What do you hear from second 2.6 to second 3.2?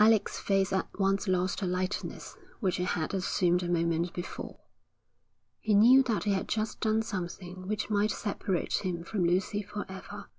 it had